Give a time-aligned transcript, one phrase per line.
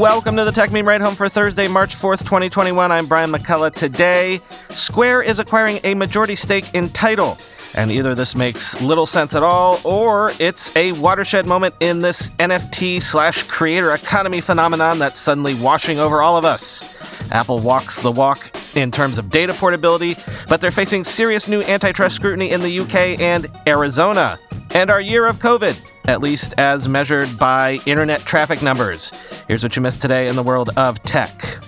[0.00, 2.90] Welcome to the Techmeme Ride Home for Thursday, March 4th, 2021.
[2.90, 3.74] I'm Brian McCullough.
[3.74, 7.36] Today, Square is acquiring a majority stake in Tidal.
[7.76, 12.30] And either this makes little sense at all, or it's a watershed moment in this
[12.30, 16.96] NFT slash creator economy phenomenon that's suddenly washing over all of us.
[17.30, 20.16] Apple walks the walk in terms of data portability,
[20.48, 24.38] but they're facing serious new antitrust scrutiny in the UK and Arizona.
[24.72, 29.10] And our year of COVID, at least as measured by internet traffic numbers.
[29.48, 31.58] Here's what you missed today in the world of tech.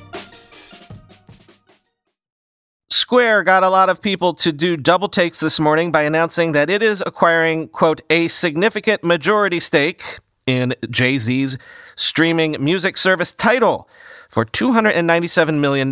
[2.90, 6.70] Square got a lot of people to do double takes this morning by announcing that
[6.70, 11.58] it is acquiring, quote, a significant majority stake in Jay Z's
[11.94, 13.88] streaming music service Tidal
[14.28, 15.90] for $297 million.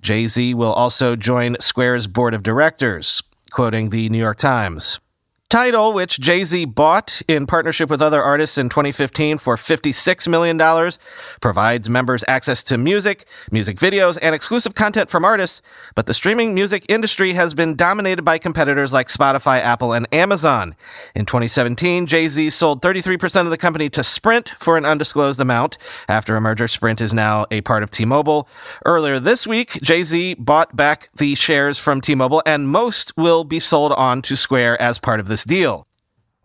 [0.00, 4.98] Jay Z will also join Square's board of directors, quoting the New York Times.
[5.50, 10.92] Tidal, which Jay Z bought in partnership with other artists in 2015 for $56 million,
[11.40, 15.60] provides members access to music, music videos, and exclusive content from artists.
[15.96, 20.76] But the streaming music industry has been dominated by competitors like Spotify, Apple, and Amazon.
[21.16, 25.78] In 2017, Jay Z sold 33% of the company to Sprint for an undisclosed amount.
[26.08, 28.46] After a merger, Sprint is now a part of T Mobile.
[28.86, 33.42] Earlier this week, Jay Z bought back the shares from T Mobile, and most will
[33.42, 35.89] be sold on to Square as part of this this deal.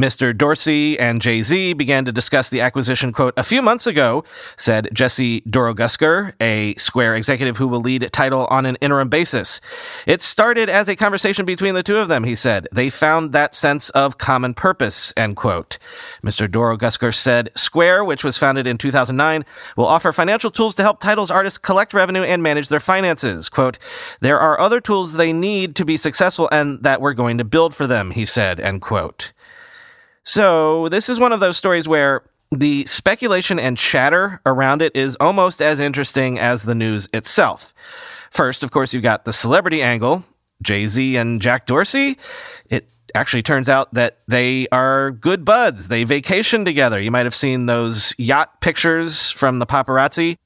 [0.01, 0.37] Mr.
[0.37, 4.25] Dorsey and Jay Z began to discuss the acquisition, quote, a few months ago,
[4.57, 9.61] said Jesse Dorogusker, a Square executive who will lead Tidal on an interim basis.
[10.05, 12.67] It started as a conversation between the two of them, he said.
[12.73, 15.77] They found that sense of common purpose, end quote.
[16.21, 16.45] Mr.
[16.45, 19.45] Dorogusker said Square, which was founded in 2009,
[19.77, 23.47] will offer financial tools to help Tidal's artists collect revenue and manage their finances.
[23.47, 23.79] Quote,
[24.19, 27.73] there are other tools they need to be successful and that we're going to build
[27.73, 29.31] for them, he said, end quote.
[30.25, 35.15] So, this is one of those stories where the speculation and chatter around it is
[35.19, 37.73] almost as interesting as the news itself.
[38.31, 40.25] First, of course, you've got the celebrity angle
[40.61, 42.17] Jay Z and Jack Dorsey.
[42.69, 45.89] It actually turns out that they are good buds.
[45.89, 46.99] They vacation together.
[46.99, 50.37] You might have seen those yacht pictures from the paparazzi.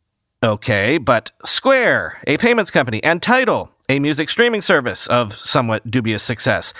[0.43, 6.23] Okay, but Square, a payments company, and Tidal, a music streaming service of somewhat dubious
[6.23, 6.73] success.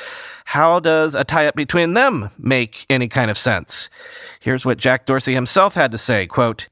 [0.49, 3.87] How does a tie up between them make any kind of sense?
[4.39, 6.69] Here's what Jack Dorsey himself had to say quote,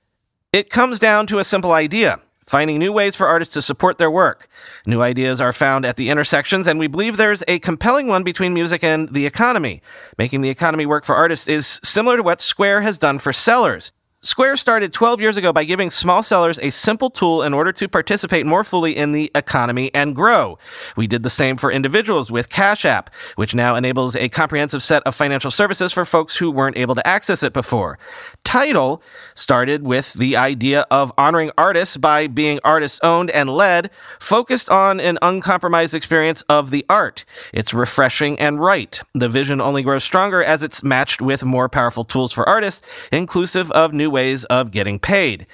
[0.52, 4.10] It comes down to a simple idea finding new ways for artists to support their
[4.10, 4.50] work.
[4.88, 8.52] New ideas are found at the intersections, and we believe there's a compelling one between
[8.52, 9.84] music and the economy.
[10.18, 13.92] Making the economy work for artists is similar to what Square has done for sellers.
[14.24, 17.88] Square started 12 years ago by giving small sellers a simple tool in order to
[17.88, 20.58] participate more fully in the economy and grow.
[20.96, 25.04] We did the same for individuals with Cash App, which now enables a comprehensive set
[25.04, 28.00] of financial services for folks who weren't able to access it before.
[28.44, 29.04] Tidal
[29.36, 35.00] started with the idea of honoring artists by being artist owned and led, focused on
[35.00, 37.24] an uncompromised experience of the art.
[37.54, 39.00] It's refreshing and right.
[39.14, 43.70] The vision only grows stronger as it's matched with more powerful tools for artists, inclusive
[43.74, 45.46] of new ways of getting paid.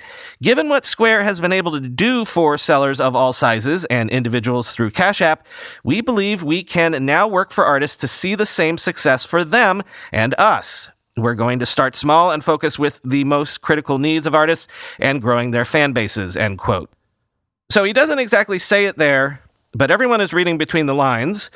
[0.42, 4.74] Given what Square has been able to do for sellers of all sizes and individuals
[4.74, 5.46] through Cash App,
[5.84, 9.84] we believe we can now work for artists to see the same success for them
[10.12, 10.90] and us.
[11.16, 14.68] We're going to start small and focus with the most critical needs of artists
[15.00, 16.90] and growing their fan bases, end quote.
[17.70, 19.42] So he doesn't exactly say it there,
[19.74, 21.50] but everyone is reading between the lines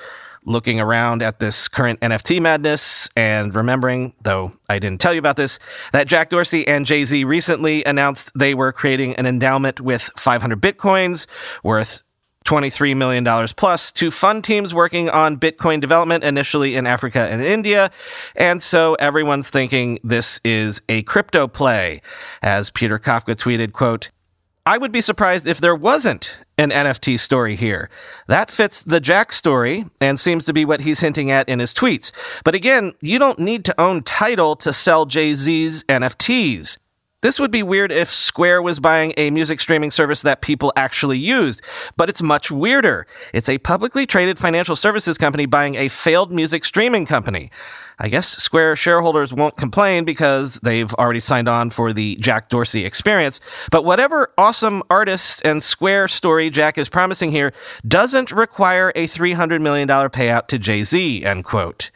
[0.48, 5.36] looking around at this current NFT madness and remembering, though I didn't tell you about
[5.36, 5.60] this,
[5.92, 10.62] that Jack Dorsey and Jay Z recently announced they were creating an endowment with 500
[10.62, 11.28] bitcoins
[11.64, 12.02] worth
[12.46, 13.26] $23 million
[13.58, 17.92] plus to fund teams working on Bitcoin development initially in Africa and India.
[18.38, 22.02] And so everyone's thinking this is a crypto play.
[22.42, 24.12] As Peter Kafka tweeted, quote,
[24.66, 27.90] I would be surprised if there wasn't an NFT story here.
[28.28, 31.74] That fits the Jack story and seems to be what he's hinting at in his
[31.74, 32.12] tweets.
[32.44, 36.78] But again, you don't need to own Tidal to sell Jay Z's NFTs.
[37.24, 41.18] This would be weird if Square was buying a music streaming service that people actually
[41.18, 41.64] used,
[41.96, 43.08] but it's much weirder.
[43.34, 47.50] It's a publicly traded financial services company buying a failed music streaming company.
[47.98, 52.86] I guess Square shareholders won't complain because they've already signed on for the Jack Dorsey
[52.86, 53.40] experience.
[53.72, 57.52] But whatever awesome artist and Square story Jack is promising here
[57.88, 61.90] doesn't require a $300 million payout to Jay Z, end quote.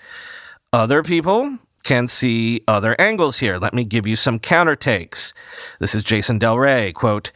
[0.74, 3.58] Other people can see other angles here.
[3.58, 5.34] Let me give you some counter takes.
[5.80, 7.32] This is Jason Del Rey, quote,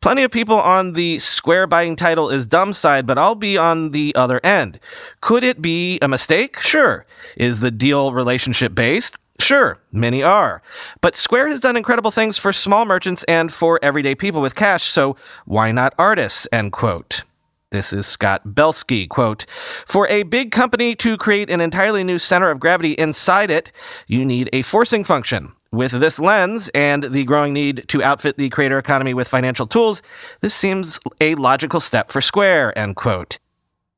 [0.00, 3.90] Plenty of people on the square buying Tidal is dumb side, but I'll be on
[3.90, 4.78] the other end.
[5.20, 6.60] Could it be a mistake?
[6.60, 7.04] Sure.
[7.36, 9.16] Is the deal relationship based?
[9.40, 10.62] Sure, many are.
[11.00, 14.84] But Square has done incredible things for small merchants and for everyday people with cash,
[14.84, 16.48] so why not artists?
[16.52, 17.22] End quote.
[17.70, 19.06] This is Scott Belsky.
[19.06, 19.44] Quote,
[19.84, 23.72] For a big company to create an entirely new center of gravity inside it,
[24.06, 25.52] you need a forcing function.
[25.70, 30.00] With this lens and the growing need to outfit the creator economy with financial tools,
[30.40, 33.38] this seems a logical step for Square, end quote.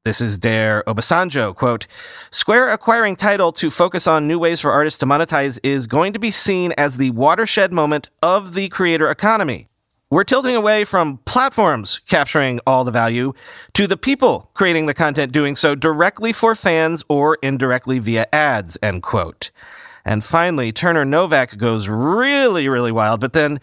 [0.05, 1.87] This is Dare Obasanjo, quote,
[2.33, 6.19] Square acquiring Tidal to focus on new ways for artists to monetize is going to
[6.19, 9.70] be seen as the watershed moment of the creator economy.
[10.13, 13.33] We're tilting away from platforms capturing all the value
[13.75, 18.77] to the people creating the content doing so directly for fans or indirectly via ads,
[18.83, 19.53] end quote.
[20.05, 23.61] And finally, Turner Novak goes really, really wild, but then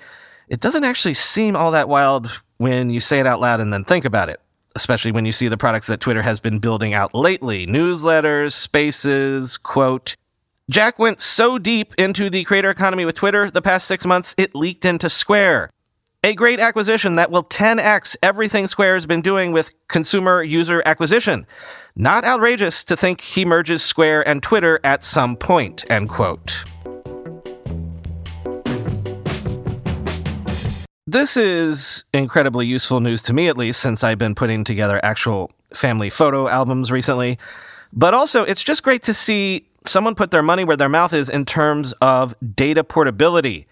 [0.48, 3.84] it doesn't actually seem all that wild when you say it out loud and then
[3.84, 4.40] think about it,
[4.74, 9.58] especially when you see the products that Twitter has been building out lately newsletters, spaces,
[9.58, 10.16] quote.
[10.70, 14.56] Jack went so deep into the creator economy with Twitter the past six months, it
[14.56, 15.72] leaked into Square.
[16.28, 21.48] A great acquisition that will 10x everything Square has been doing with consumer user acquisition.
[21.96, 26.66] Not outrageous to think he merges Square and Twitter at some point, end quote.
[31.06, 35.50] This is incredibly useful news to me, at least, since I've been putting together actual
[35.74, 37.40] family photo albums recently.
[37.94, 41.30] But also, it's just great to see someone put their money where their mouth is
[41.30, 43.66] in terms of data portability.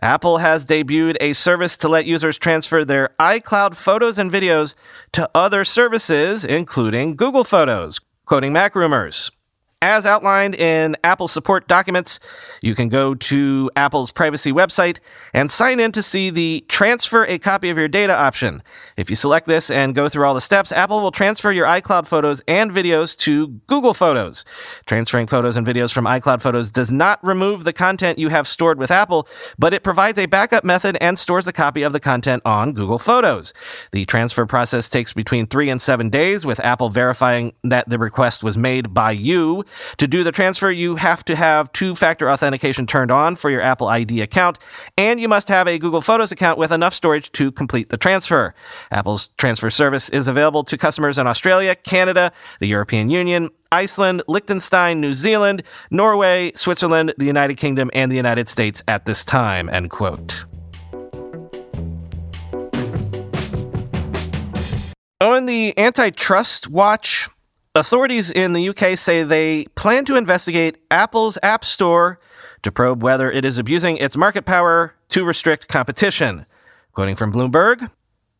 [0.00, 4.74] Apple has debuted a service to let users transfer their iCloud photos and videos
[5.12, 9.32] to other services, including Google Photos, quoting MacRumors.
[9.80, 12.18] As outlined in Apple support documents,
[12.60, 14.98] you can go to Apple's privacy website
[15.32, 18.60] and sign in to see the transfer a copy of your data option.
[18.96, 22.08] If you select this and go through all the steps, Apple will transfer your iCloud
[22.08, 24.44] photos and videos to Google Photos.
[24.86, 28.80] Transferring photos and videos from iCloud Photos does not remove the content you have stored
[28.80, 29.28] with Apple,
[29.60, 32.98] but it provides a backup method and stores a copy of the content on Google
[32.98, 33.54] Photos.
[33.92, 38.42] The transfer process takes between three and seven days, with Apple verifying that the request
[38.42, 39.64] was made by you.
[39.98, 43.60] To do the transfer, you have to have two factor authentication turned on for your
[43.60, 44.58] Apple ID account,
[44.96, 48.54] and you must have a Google Photos account with enough storage to complete the transfer.
[48.90, 55.00] Apple's transfer service is available to customers in Australia, Canada, the European Union, Iceland, Liechtenstein,
[55.00, 59.90] New Zealand, Norway, Switzerland, the United Kingdom, and the United States at this time, end
[59.90, 60.46] quote.
[65.20, 67.28] On the antitrust watch,
[67.78, 72.18] Authorities in the UK say they plan to investigate Apple's App Store
[72.62, 76.44] to probe whether it is abusing its market power to restrict competition.
[76.92, 77.88] Quoting from Bloomberg,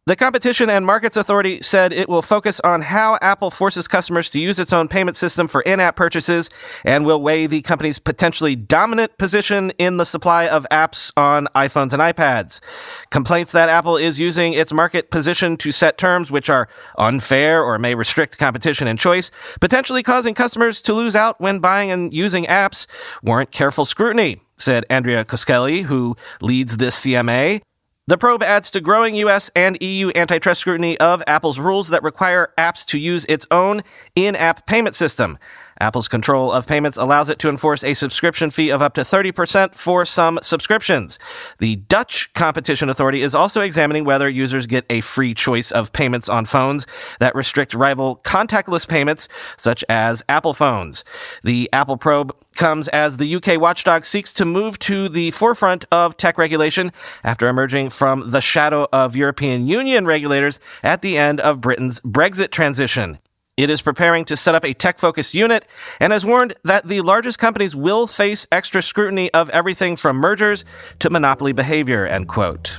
[0.08, 4.40] the Competition and Markets Authority said it will focus on how Apple forces customers to
[4.40, 6.49] use its own payment system for in app purchases
[6.82, 11.93] and will weigh the company's potentially dominant position in the supply of apps on iPhones
[11.93, 12.62] and iPads.
[13.10, 17.78] Complaints that Apple is using its market position to set terms which are unfair or
[17.78, 19.31] may restrict competition and choice,
[19.61, 22.87] potentially causing customers to lose out when buying and using apps,
[23.22, 27.62] warrant careful scrutiny said Andrea Coscelli, who leads this CMA.
[28.08, 32.55] The probe adds to growing US and EU antitrust scrutiny of Apple's rules that require
[32.56, 33.82] apps to use its own
[34.16, 35.37] in app payment system.
[35.80, 39.75] Apple's control of payments allows it to enforce a subscription fee of up to 30%
[39.75, 41.19] for some subscriptions.
[41.58, 46.28] The Dutch Competition Authority is also examining whether users get a free choice of payments
[46.28, 46.87] on phones
[47.20, 51.04] that restrict rival contactless payments, such as Apple phones.
[51.44, 56.16] The Apple probe comes as the UK watchdog seeks to move to the forefront of
[56.16, 56.92] tech regulation
[57.23, 62.50] after emerging from the shadow of European Union regulators at the end of Britain's Brexit
[62.50, 63.18] transition.
[63.59, 65.67] It is preparing to set up a tech focused unit
[65.99, 70.65] and has warned that the largest companies will face extra scrutiny of everything from mergers
[71.00, 72.79] to monopoly behavior, end quote.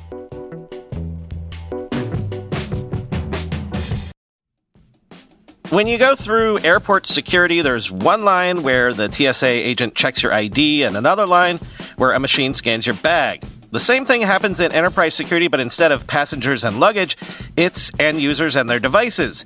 [5.70, 10.32] When you go through airport security, there's one line where the TSA agent checks your
[10.32, 11.60] ID and another line
[11.98, 13.44] where a machine scans your bag.
[13.72, 17.18] The same thing happens in enterprise security, but instead of passengers and luggage,
[17.58, 19.46] it's end users and their devices.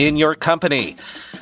[0.00, 0.96] in your company.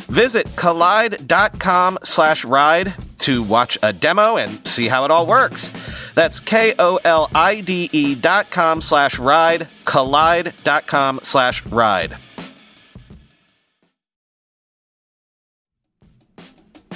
[0.09, 5.71] Visit kolide.com slash ride to watch a demo and see how it all works.
[6.15, 12.17] That's K-O-L-I-D-E dot com slash ride, kolide.com slash ride.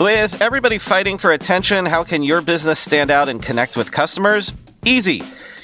[0.00, 4.52] With everybody fighting for attention, how can your business stand out and connect with customers?
[4.84, 5.22] Easy.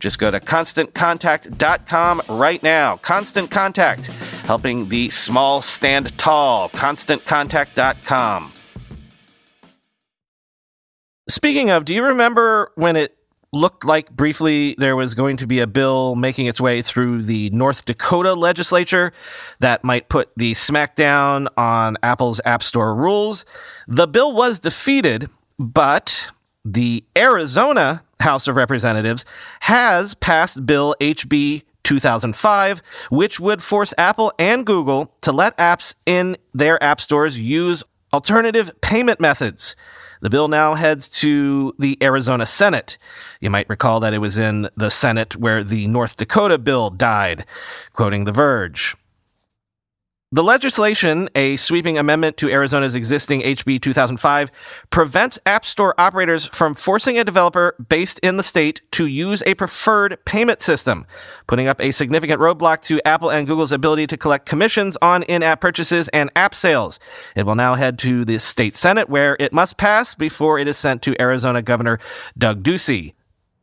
[0.00, 2.96] Just go to constantcontact.com right now.
[2.96, 4.06] Constant Contact,
[4.44, 6.70] helping the small stand tall.
[6.70, 8.52] ConstantContact.com.
[11.28, 13.16] Speaking of, do you remember when it
[13.52, 17.50] looked like briefly there was going to be a bill making its way through the
[17.50, 19.12] North Dakota legislature
[19.58, 23.44] that might put the smackdown on Apple's App Store rules?
[23.86, 25.28] The bill was defeated,
[25.58, 26.30] but
[26.64, 29.24] the Arizona House of Representatives
[29.60, 36.36] has passed Bill HB 2005, which would force Apple and Google to let apps in
[36.52, 39.74] their app stores use alternative payment methods.
[40.20, 42.98] The bill now heads to the Arizona Senate.
[43.40, 47.46] You might recall that it was in the Senate where the North Dakota bill died,
[47.94, 48.96] quoting The Verge.
[50.32, 54.52] The legislation, a sweeping amendment to Arizona's existing HB 2005,
[54.88, 59.54] prevents App Store operators from forcing a developer based in the state to use a
[59.54, 61.04] preferred payment system,
[61.48, 65.42] putting up a significant roadblock to Apple and Google's ability to collect commissions on in
[65.42, 67.00] app purchases and app sales.
[67.34, 70.76] It will now head to the state Senate, where it must pass before it is
[70.76, 71.98] sent to Arizona Governor
[72.38, 73.14] Doug Ducey.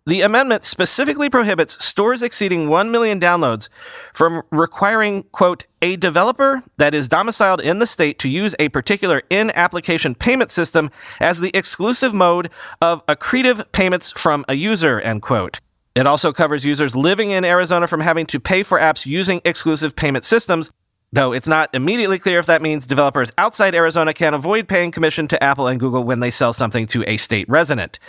[0.08, 3.68] The amendment specifically prohibits stores exceeding 1 million downloads
[4.14, 9.24] from requiring, quote, a developer that is domiciled in the state to use a particular
[9.30, 12.50] in application payment system as the exclusive mode
[12.82, 15.60] of accretive payments from a user, end quote.
[15.94, 19.94] It also covers users living in Arizona from having to pay for apps using exclusive
[19.94, 20.72] payment systems,
[21.12, 25.28] though it's not immediately clear if that means developers outside Arizona can avoid paying commission
[25.28, 28.00] to Apple and Google when they sell something to a state resident.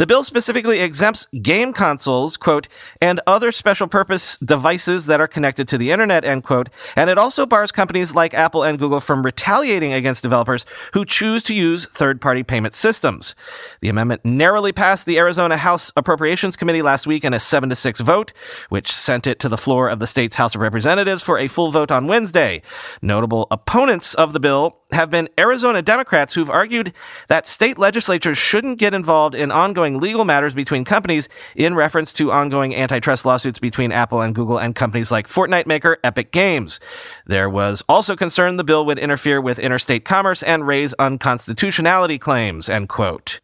[0.00, 2.68] The bill specifically exempts game consoles, quote,
[3.02, 7.18] and other special purpose devices that are connected to the internet, end quote, and it
[7.18, 10.64] also bars companies like Apple and Google from retaliating against developers
[10.94, 13.34] who choose to use third party payment systems.
[13.82, 17.74] The amendment narrowly passed the Arizona House Appropriations Committee last week in a 7 to
[17.74, 18.32] 6 vote,
[18.70, 21.70] which sent it to the floor of the state's House of Representatives for a full
[21.70, 22.62] vote on Wednesday.
[23.02, 26.92] Notable opponents of the bill have been Arizona Democrats who've argued
[27.28, 32.30] that state legislatures shouldn't get involved in ongoing legal matters between companies in reference to
[32.30, 36.78] ongoing antitrust lawsuits between Apple and Google and companies like Fortnite maker Epic Games.
[37.26, 42.68] There was also concern the bill would interfere with interstate commerce and raise unconstitutionality claims,
[42.68, 43.40] end quote.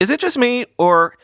[0.00, 1.16] Is it just me, or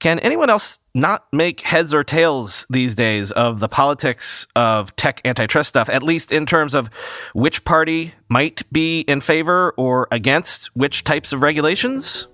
[0.00, 5.20] can anyone else not make heads or tails these days of the politics of tech
[5.24, 6.88] antitrust stuff, at least in terms of
[7.34, 12.28] which party might be in favor or against which types of regulations?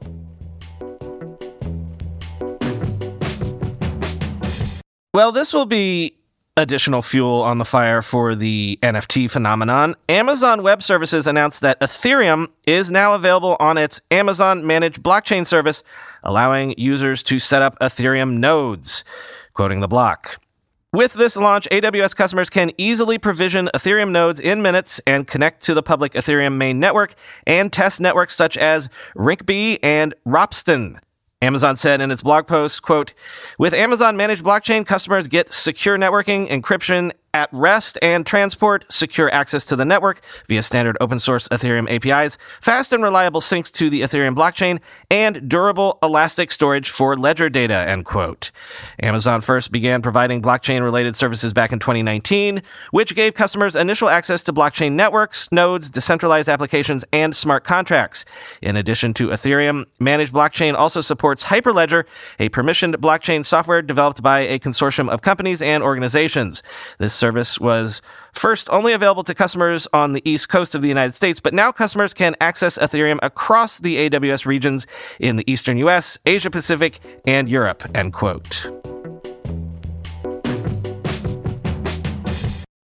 [5.15, 6.17] Well, this will be
[6.57, 9.95] additional fuel on the fire for the NFT phenomenon.
[10.09, 15.85] Amazon Web Services announced that Ethereum is now available on its Amazon managed blockchain service
[16.25, 19.05] allowing users to set up Ethereum nodes,
[19.53, 20.41] quoting the block.
[20.93, 25.75] With this launch, AWS customers can easily provision Ethereum nodes in minutes and connect to
[25.75, 27.15] the public Ethereum main network
[27.47, 30.99] and test networks such as Rinkeby and Ropsten.
[31.43, 33.13] Amazon said in its blog post, quote,
[33.59, 39.67] with Amazon managed blockchain, customers get secure networking, encryption, at rest and transport, secure access
[39.67, 44.01] to the network via standard open source Ethereum APIs, fast and reliable syncs to the
[44.01, 48.51] Ethereum blockchain, and durable elastic storage for ledger data, end quote.
[49.03, 52.63] Amazon first began providing blockchain related services back in 2019,
[52.93, 58.25] which gave customers initial access to blockchain networks, nodes, decentralized applications, and smart contracts.
[58.63, 62.05] In addition to Ethereum, Managed Blockchain also supports Hyperledger,
[62.39, 66.63] a permissioned blockchain software developed by a consortium of companies and organizations.
[66.99, 68.03] This service was
[68.35, 71.73] first only available to customers on the east coast of the United States, but now
[71.73, 74.87] customers can access Ethereum across the AWS regions
[75.19, 78.67] in the eastern US, Asia Pacific, and Europe, end quote.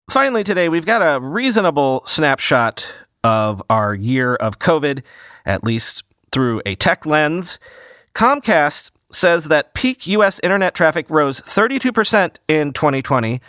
[0.09, 2.89] Finally, today, we've got a reasonable snapshot
[3.25, 5.03] of our year of COVID,
[5.45, 7.59] at least through a tech lens.
[8.15, 10.39] Comcast says that peak U.S.
[10.41, 13.41] internet traffic rose 32% in 2020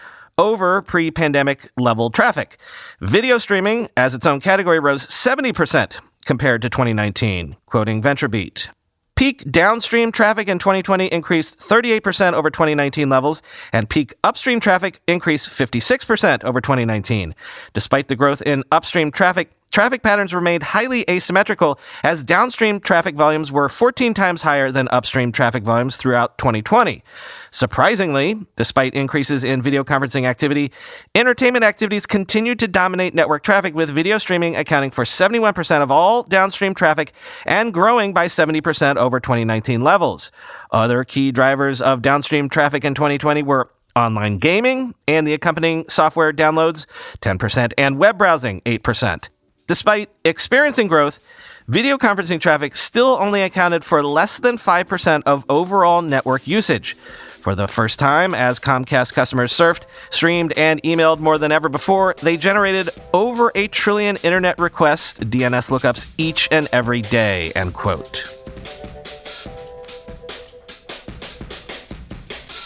[0.42, 2.58] over pre pandemic level traffic.
[3.00, 8.68] Video streaming, as its own category, rose 70% compared to 2019, quoting VentureBeat.
[9.14, 13.40] Peak downstream traffic in 2020 increased 38% over 2019 levels,
[13.72, 17.34] and peak upstream traffic increased 56% over 2019.
[17.72, 23.50] Despite the growth in upstream traffic, traffic patterns remained highly asymmetrical as downstream traffic volumes
[23.50, 27.02] were 14 times higher than upstream traffic volumes throughout 2020.
[27.50, 30.70] Surprisingly, despite increases in video conferencing activity,
[31.14, 36.22] entertainment activities continued to dominate network traffic, with video streaming accounting for 71% of all
[36.22, 37.12] downstream traffic
[37.46, 40.30] and growing by 70% over 2019 levels.
[40.70, 46.32] Other key drivers of downstream traffic in 2020 were online gaming and the accompanying software
[46.32, 46.86] downloads,
[47.20, 49.28] 10%, and web browsing, 8%.
[49.66, 51.20] Despite experiencing growth,
[51.68, 56.96] video conferencing traffic still only accounted for less than 5% of overall network usage.
[57.40, 62.14] For the first time, as Comcast customers surfed, streamed, and emailed more than ever before,
[62.22, 68.18] they generated over a trillion internet requests, DNS lookups each and every day, end quote.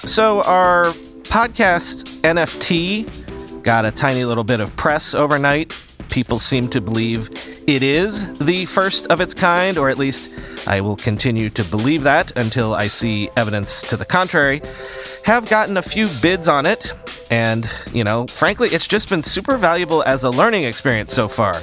[0.06, 0.86] So, our
[1.24, 5.72] podcast NFT got a tiny little bit of press overnight.
[6.16, 7.28] People seem to believe
[7.66, 10.32] it is the first of its kind, or at least
[10.66, 14.62] I will continue to believe that until I see evidence to the contrary.
[15.26, 16.90] Have gotten a few bids on it,
[17.30, 21.54] and, you know, frankly, it's just been super valuable as a learning experience so far.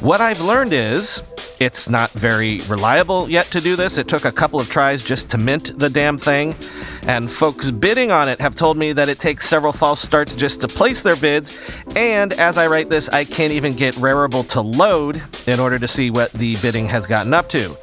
[0.00, 1.22] What I've learned is
[1.58, 3.98] it's not very reliable yet to do this.
[3.98, 6.54] It took a couple of tries just to mint the damn thing.
[7.02, 10.60] And folks bidding on it have told me that it takes several false starts just
[10.60, 11.62] to place their bids.
[11.94, 15.88] And as I write this, I can't even get Rarible to load in order to
[15.88, 17.76] see what the bidding has gotten up to.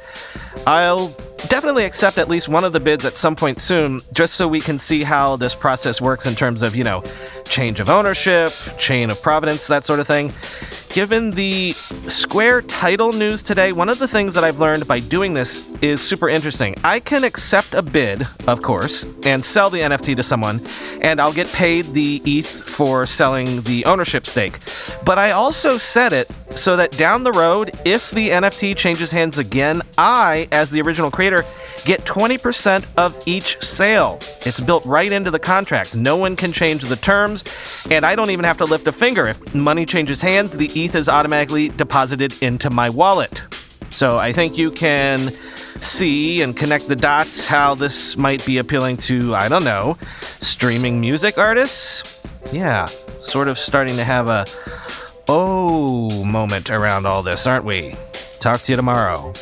[0.66, 1.08] I'll
[1.48, 4.60] definitely accept at least one of the bids at some point soon, just so we
[4.60, 7.02] can see how this process works in terms of, you know,
[7.44, 10.32] change of ownership, chain of providence, that sort of thing.
[10.94, 11.72] Given the
[12.06, 16.00] Square Tidal news today, one of the things that I've learned by doing this is
[16.00, 16.76] super interesting.
[16.84, 20.64] I can accept a bid, of course, and sell the NFT to someone,
[21.00, 24.60] and I'll get paid the ETH for selling the ownership stake.
[25.04, 29.38] But I also set it so that down the road, if the NFT changes hands
[29.38, 31.44] again, I, as the original creator,
[31.84, 34.18] get 20% of each sale.
[34.46, 35.96] It's built right into the contract.
[35.96, 37.44] No one can change the terms,
[37.90, 39.26] and I don't even have to lift a finger.
[39.26, 43.42] If money changes hands, the ETH is automatically deposited into my wallet.
[43.88, 45.32] So I think you can
[45.80, 49.96] see and connect the dots how this might be appealing to, I don't know,
[50.40, 52.22] streaming music artists.
[52.52, 54.44] Yeah, sort of starting to have a
[55.26, 57.94] oh moment around all this, aren't we?
[58.40, 59.32] Talk to you tomorrow.